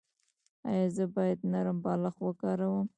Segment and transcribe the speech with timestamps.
[0.69, 2.85] ایا زه باید نرم بالښت وکاروم؟